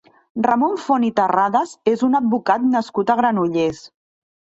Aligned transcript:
Ramon 0.45 0.77
Font 0.85 1.03
i 1.09 1.11
Terrades 1.19 1.73
és 1.91 2.05
un 2.07 2.19
advocat 2.21 2.65
nascut 2.71 3.13
a 3.15 3.17
Granollers. 3.21 3.83